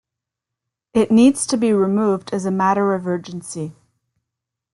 It 0.95 1.11
needs 1.11 1.45
to 1.45 1.57
be 1.57 1.73
removed 1.73 2.33
as 2.33 2.47
matter 2.47 2.95
of 2.95 3.05
urgency. 3.05 3.75